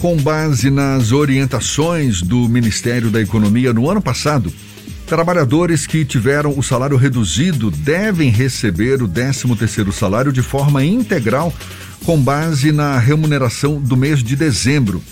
[0.00, 4.52] Com base nas orientações do Ministério da Economia no ano passado,
[5.06, 11.52] trabalhadores que tiveram o salário reduzido devem receber o 13º salário de forma integral
[12.04, 15.02] com base na remuneração do mês de dezembro.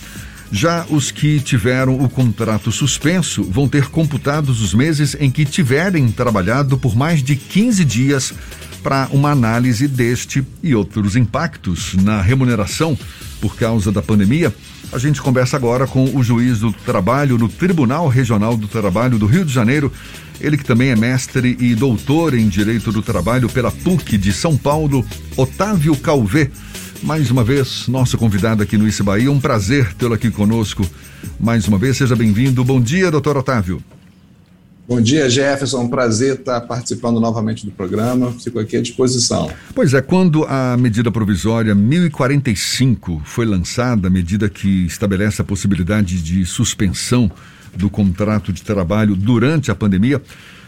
[0.52, 6.08] Já os que tiveram o contrato suspenso vão ter computados os meses em que tiverem
[6.08, 8.34] trabalhado por mais de 15 dias
[8.84, 12.96] para uma análise deste e outros impactos na remuneração
[13.40, 14.54] por causa da pandemia.
[14.92, 19.24] A gente conversa agora com o juiz do trabalho no Tribunal Regional do Trabalho do
[19.24, 19.90] Rio de Janeiro.
[20.38, 24.54] Ele que também é mestre e doutor em Direito do Trabalho pela PUC de São
[24.54, 26.50] Paulo, Otávio Calvé.
[27.02, 29.32] Mais uma vez, nosso convidado aqui no Isse Bahia.
[29.32, 30.86] Um prazer tê-lo aqui conosco.
[31.40, 32.62] Mais uma vez, seja bem-vindo.
[32.62, 33.82] Bom dia, doutor Otávio.
[34.86, 35.80] Bom dia, Jefferson.
[35.80, 38.32] Um prazer estar participando novamente do programa.
[38.32, 39.50] Fico aqui à disposição.
[39.74, 46.20] Pois é, quando a medida provisória 1045 foi lançada, a medida que estabelece a possibilidade
[46.20, 47.30] de suspensão
[47.74, 50.20] do contrato de trabalho durante a pandemia,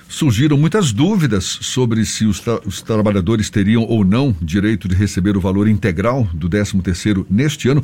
[0.09, 5.37] surgiram muitas dúvidas sobre se os, tra os, trabalhadores teriam ou não direito de receber
[5.37, 7.83] o valor integral do 13º neste ano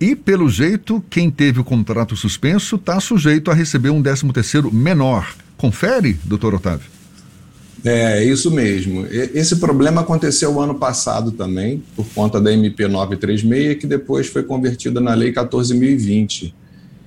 [0.00, 5.43] e, pelo jeito, quem teve o contrato suspenso está sujeito a receber um 13º menor.
[5.56, 6.94] Confere, doutor Otávio?
[7.84, 9.06] É, isso mesmo.
[9.10, 15.00] Esse problema aconteceu ano passado também, por conta da MP 936, que depois foi convertida
[15.00, 16.54] na Lei 14.020.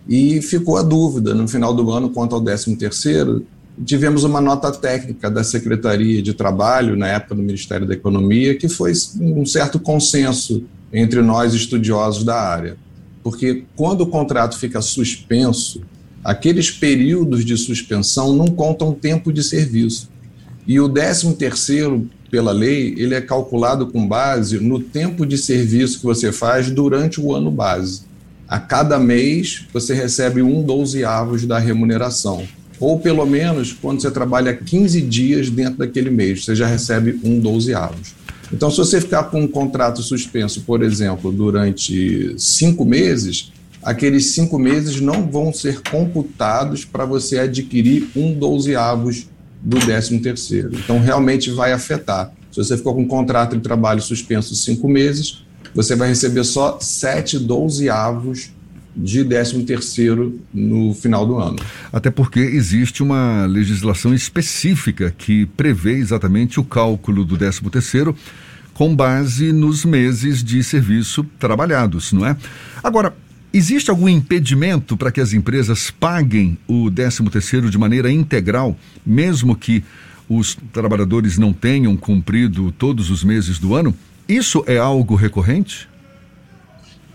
[0.07, 3.41] E ficou a dúvida no final do ano quanto ao 13º,
[3.85, 8.69] tivemos uma nota técnica da Secretaria de Trabalho, na época do Ministério da Economia, que
[8.69, 12.77] foi um certo consenso entre nós estudiosos da área.
[13.23, 15.81] Porque quando o contrato fica suspenso,
[16.27, 20.09] aqueles períodos de suspensão não contam tempo de serviço.
[20.67, 25.99] E o 13 terceiro, pela lei, ele é calculado com base no tempo de serviço
[25.99, 28.01] que você faz durante o ano base.
[28.45, 32.45] A cada mês, você recebe um dozeavos da remuneração
[32.79, 37.39] ou pelo menos quando você trabalha 15 dias dentro daquele mês, você já recebe um
[37.39, 38.15] dozeavos.
[38.51, 43.51] Então, se você ficar com um contrato suspenso, por exemplo, durante cinco meses,
[43.87, 49.29] aqueles cinco meses não vão ser computados para você adquirir um dozeavos
[49.61, 50.71] do décimo terceiro.
[50.73, 52.33] Então, realmente vai afetar.
[52.51, 56.77] Se você ficou com um contrato de trabalho suspenso cinco meses, você vai receber só
[56.81, 58.51] sete dozeavos
[58.93, 61.55] de 13 terceiro no final do ano.
[61.93, 68.13] Até porque existe uma legislação específica que prevê exatamente o cálculo do 13 terceiro
[68.73, 72.35] com base nos meses de serviço trabalhados, não é?
[72.83, 73.15] Agora,
[73.53, 79.55] existe algum impedimento para que as empresas paguem o 13 terceiro de maneira integral, mesmo
[79.55, 79.83] que
[80.29, 83.95] os trabalhadores não tenham cumprido todos os meses do ano?
[84.27, 85.87] Isso é algo recorrente?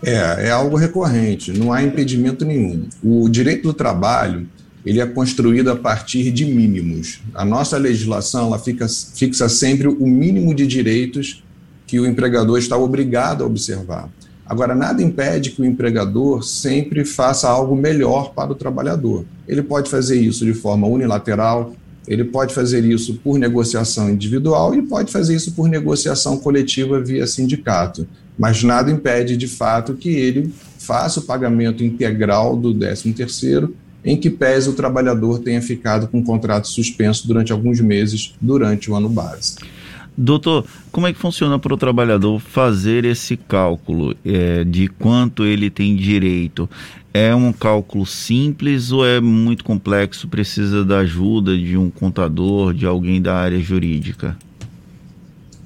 [0.03, 2.87] É, é algo recorrente, não há impedimento nenhum.
[3.01, 4.47] O direito do trabalho
[4.85, 7.21] ele é construído a partir de mínimos.
[7.33, 11.41] A nossa legislação ela fica, fixa sempre o mínimo de direitos
[11.87, 14.09] que o empregador está obrigado a observar.
[14.45, 19.25] Agora, nada impede que o empregador sempre faça algo melhor para o trabalhador.
[19.47, 21.73] Ele pode fazer isso de forma unilateral,
[22.07, 27.25] ele pode fazer isso por negociação individual e pode fazer isso por negociação coletiva via
[27.25, 28.05] sindicato.
[28.37, 33.71] Mas nada impede, de fato, que ele faça o pagamento integral do 13º,
[34.03, 38.91] em que pese o trabalhador tenha ficado com o contrato suspenso durante alguns meses durante
[38.91, 39.55] o ano base.
[40.15, 45.71] Doutor, como é que funciona para o trabalhador fazer esse cálculo é, de quanto ele
[45.71, 46.69] tem direito?
[47.11, 50.27] É um cálculo simples ou é muito complexo?
[50.27, 54.37] Precisa da ajuda de um contador, de alguém da área jurídica?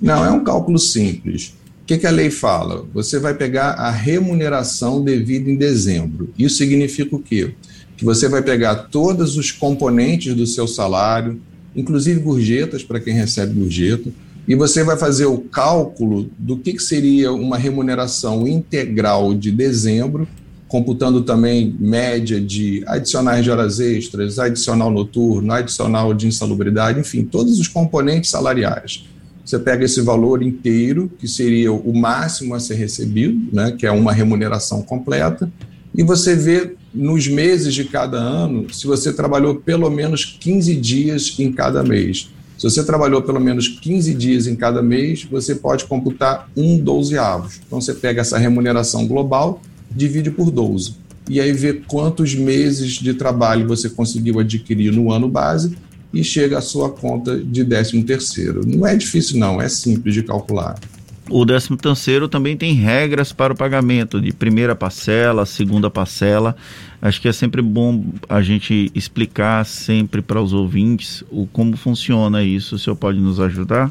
[0.01, 1.53] Não, é um cálculo simples.
[1.83, 2.85] O que, que a lei fala?
[2.93, 6.33] Você vai pegar a remuneração devida em dezembro.
[6.37, 7.53] Isso significa o quê?
[7.97, 11.41] Que você vai pegar todos os componentes do seu salário,
[11.75, 14.09] inclusive gorjetas para quem recebe gorjeta,
[14.47, 20.27] e você vai fazer o cálculo do que, que seria uma remuneração integral de dezembro
[20.67, 27.59] computando também média de adicionais de horas extras, adicional noturno, adicional de insalubridade, enfim, todos
[27.59, 29.05] os componentes salariais.
[29.45, 33.91] Você pega esse valor inteiro, que seria o máximo a ser recebido, né, que é
[33.91, 35.49] uma remuneração completa,
[35.95, 41.33] e você vê nos meses de cada ano se você trabalhou pelo menos 15 dias
[41.39, 42.29] em cada mês.
[42.57, 47.59] Se você trabalhou pelo menos 15 dias em cada mês, você pode computar um dozeavos.
[47.65, 49.61] Então você pega essa remuneração global
[49.91, 50.95] divide por 12.
[51.29, 55.77] E aí vê quantos meses de trabalho você conseguiu adquirir no ano base
[56.13, 58.61] e chega à sua conta de 13 terceiro.
[58.65, 60.79] Não é difícil não, é simples de calcular.
[61.29, 66.55] O 13 terceiro também tem regras para o pagamento de primeira parcela, segunda parcela.
[67.01, 72.43] Acho que é sempre bom a gente explicar sempre para os ouvintes o como funciona
[72.43, 72.75] isso.
[72.75, 73.89] O senhor pode nos ajudar?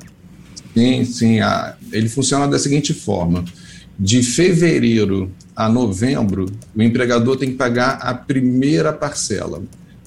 [0.75, 1.39] Sim, sim.
[1.93, 3.45] ele funciona da seguinte forma:
[3.99, 9.63] de fevereiro a novembro, o empregador tem que pagar a primeira parcela.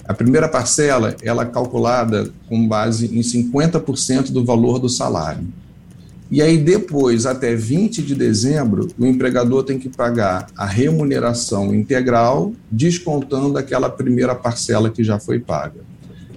[0.06, 5.46] A primeira parcela ela é calculada com base em 50% do valor do salário.
[6.30, 12.52] E aí, depois, até 20 de dezembro, o empregador tem que pagar a remuneração integral,
[12.70, 15.80] descontando aquela primeira parcela que já foi paga.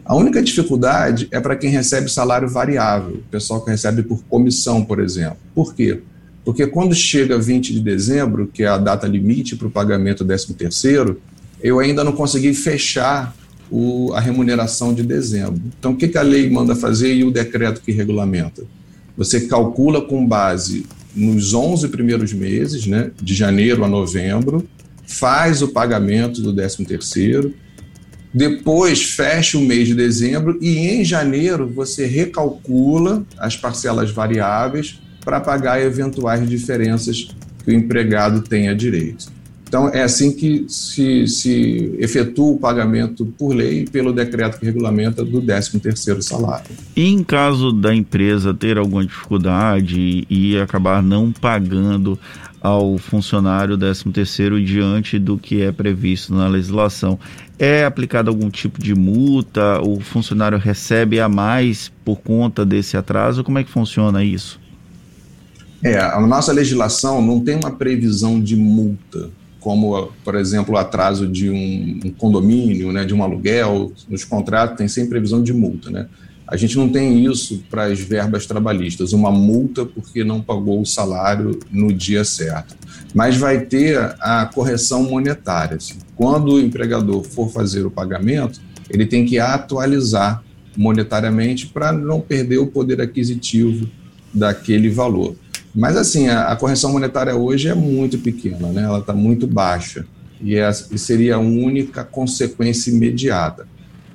[0.03, 4.83] A única dificuldade é para quem recebe salário variável, o pessoal que recebe por comissão,
[4.83, 5.37] por exemplo.
[5.53, 6.01] Por quê?
[6.43, 10.33] Porque quando chega 20 de dezembro, que é a data limite para o pagamento do
[10.33, 11.15] 13º,
[11.61, 13.33] eu ainda não consegui fechar
[13.71, 15.61] o, a remuneração de dezembro.
[15.79, 18.63] Então, o que, que a lei manda fazer e o decreto que regulamenta?
[19.17, 24.67] Você calcula com base nos 11 primeiros meses, né, de janeiro a novembro,
[25.05, 27.53] faz o pagamento do 13º,
[28.33, 35.39] depois fecha o mês de dezembro e em janeiro você recalcula as parcelas variáveis para
[35.39, 39.31] pagar eventuais diferenças que o empregado tenha direito.
[39.73, 45.25] Então, é assim que se, se efetua o pagamento por lei pelo decreto que regulamenta
[45.25, 46.67] do 13º salário.
[46.95, 52.19] E em caso da empresa ter alguma dificuldade e acabar não pagando
[52.61, 57.17] ao funcionário 13º diante do que é previsto na legislação,
[57.57, 59.81] é aplicado algum tipo de multa?
[59.81, 63.43] O funcionário recebe a mais por conta desse atraso?
[63.43, 64.61] Como é que funciona isso?
[65.83, 69.31] É, a nossa legislação não tem uma previsão de multa
[69.63, 74.89] como, por exemplo, o atraso de um, condomínio, né, de um aluguel, nos contratos tem
[74.89, 75.89] sempre previsão de multa.
[75.89, 76.07] Né?
[76.45, 80.85] A gente não tem isso para as verbas trabalhistas, uma multa porque não pagou o
[80.85, 82.75] salário no dia certo.
[83.15, 85.77] Mas vai ter a correção monetária.
[85.77, 85.95] Assim.
[86.13, 90.43] Quando o empregador for fazer o pagamento, ele tem que atualizar
[90.75, 93.89] monetariamente para não perder o poder aquisitivo
[94.33, 95.35] daquele valor.
[95.73, 98.83] Mas, assim, a, a correção monetária hoje é muito pequena, né?
[98.83, 100.05] ela está muito baixa.
[100.41, 103.67] E, é, e seria a única consequência imediata.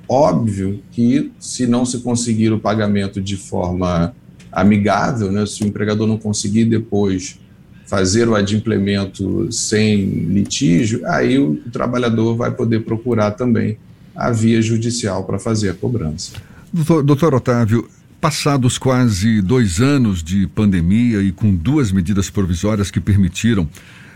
[0.07, 4.13] Óbvio que, se não se conseguir o pagamento de forma
[4.51, 5.45] amigável, né?
[5.45, 7.39] se o empregador não conseguir depois
[7.85, 13.77] fazer o adimplemento sem litígio, aí o trabalhador vai poder procurar também
[14.15, 16.33] a via judicial para fazer a cobrança.
[16.71, 17.89] Doutor, doutor Otávio,
[18.21, 23.69] Passados quase dois anos de pandemia e com duas medidas provisórias que permitiram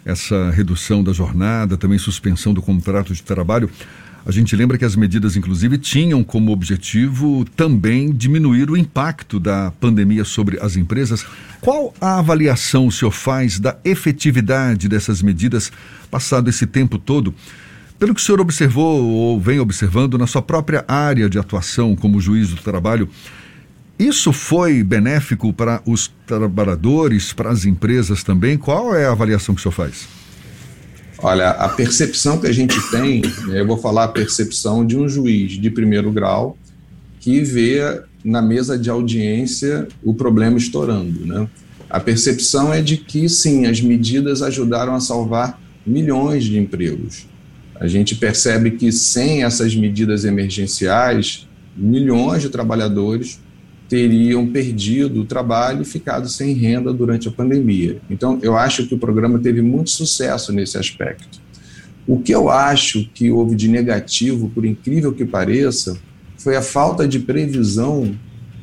[0.04, 3.70] essa redução da jornada, também suspensão do contrato de trabalho,
[4.26, 9.72] a gente lembra que as medidas, inclusive, tinham como objetivo também diminuir o impacto da
[9.80, 11.26] pandemia sobre as empresas.
[11.62, 15.72] Qual a avaliação o senhor faz da efetividade dessas medidas
[16.12, 17.34] passado esse tempo todo?
[17.98, 22.20] Pelo que o senhor observou ou vem observando na sua própria área de atuação como
[22.20, 23.10] juiz do trabalho,
[24.08, 28.58] isso foi benéfico para os trabalhadores, para as empresas também?
[28.58, 30.08] Qual é a avaliação que o senhor faz?
[31.20, 35.54] Olha, a percepção que a gente tem, eu vou falar a percepção de um juiz
[35.54, 36.58] de primeiro grau
[37.20, 41.26] que vê na mesa de audiência o problema estourando.
[41.26, 41.48] Né?
[41.90, 47.26] A percepção é de que, sim, as medidas ajudaram a salvar milhões de empregos.
[47.80, 53.40] A gente percebe que, sem essas medidas emergenciais, milhões de trabalhadores
[53.90, 58.02] teriam perdido o trabalho e ficado sem renda durante a pandemia.
[58.10, 61.42] Então, eu acho que o programa teve muito sucesso nesse aspecto.
[62.08, 65.98] O que eu acho que houve de negativo, por incrível que pareça,
[66.38, 68.14] foi a falta de previsão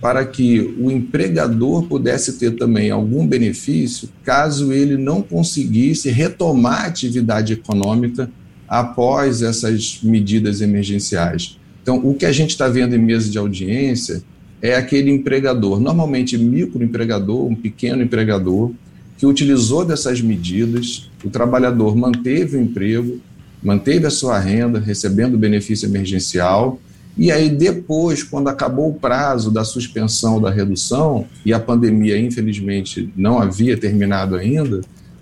[0.00, 6.86] para que o empregador pudesse ter também algum benefício caso ele não conseguisse retomar a
[6.86, 8.30] atividade econômica
[8.66, 11.58] após essas medidas emergenciais.
[11.82, 14.22] Então, o que a gente está vendo em mesa de audiência
[14.62, 18.72] é aquele empregador, normalmente microempregador, um pequeno empregador,
[19.16, 23.20] que utilizou dessas medidas, o trabalhador manteve o emprego,
[23.62, 26.80] manteve a sua renda, recebendo benefício emergencial,
[27.16, 33.12] e aí depois, quando acabou o prazo da suspensão da redução, e a pandemia infelizmente
[33.16, 34.80] não havia terminado ainda,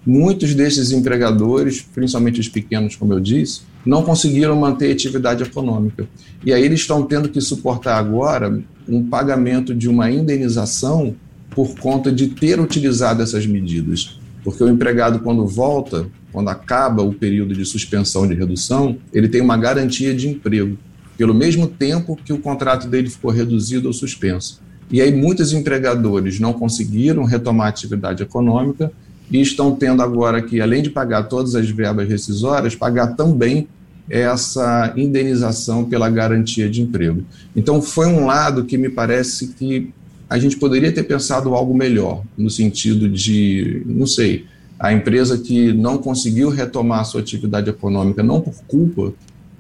[0.08, 6.08] muitos desses empregadores, principalmente os pequenos, como eu disse, não conseguiram manter a atividade econômica.
[6.42, 11.14] E aí eles estão tendo que suportar agora um pagamento de uma indenização
[11.50, 14.18] por conta de ter utilizado essas medidas.
[14.42, 19.42] Porque o empregado, quando volta, quando acaba o período de suspensão de redução, ele tem
[19.42, 20.78] uma garantia de emprego,
[21.18, 24.62] pelo mesmo tempo que o contrato dele ficou reduzido ou suspenso.
[24.90, 28.90] E aí muitos empregadores não conseguiram retomar a atividade econômica
[29.30, 33.68] e estão tendo agora que, além de pagar todas as verbas rescisórias, pagar também
[34.08, 37.22] essa indenização pela garantia de emprego.
[37.54, 39.90] Então, foi um lado que me parece que
[40.28, 44.46] a gente poderia ter pensado algo melhor, no sentido de, não sei,
[44.78, 49.12] a empresa que não conseguiu retomar a sua atividade econômica, não por culpa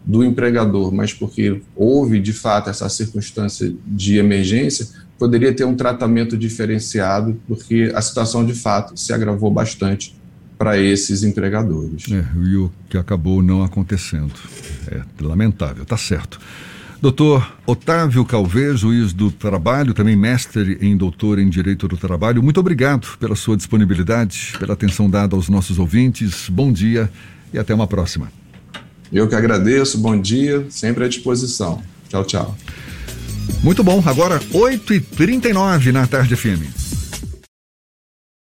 [0.04, 6.36] do empregador, mas porque houve de fato essa circunstância de emergência, poderia ter um tratamento
[6.36, 10.16] diferenciado, porque a situação de fato se agravou bastante
[10.56, 12.04] para esses empregadores.
[12.10, 14.34] É, e o que acabou não acontecendo.
[14.88, 16.40] É lamentável, tá certo.
[17.00, 22.58] Doutor Otávio Calvez, juiz do trabalho, também mestre em doutor em Direito do Trabalho, muito
[22.58, 26.48] obrigado pela sua disponibilidade, pela atenção dada aos nossos ouvintes.
[26.48, 27.08] Bom dia
[27.54, 28.32] e até uma próxima.
[29.12, 31.80] Eu que agradeço, bom dia, sempre à disposição.
[32.08, 32.56] Tchau, tchau.
[33.62, 36.68] Muito bom, agora 8h39 na tarde firme.